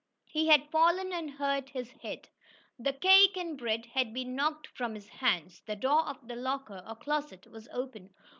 [0.25, 2.27] He had fallen and hurt his head.
[2.79, 5.61] The cake and bread had been knocked from his hands.
[5.67, 8.09] The door of the locker or closet was open.